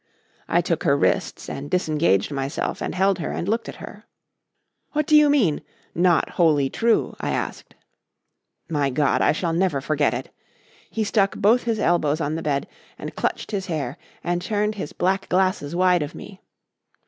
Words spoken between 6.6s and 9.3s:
true?' I asked. "My God!